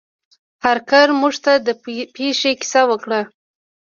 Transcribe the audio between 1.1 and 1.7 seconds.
موږ ته د